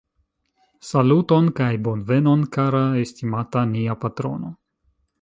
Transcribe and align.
Saluton 0.87 1.51
kaj 1.59 1.69
bonvenon 1.89 2.49
kara 2.57 2.83
estimata, 3.05 3.67
nia 3.77 4.03
patrono 4.07 4.57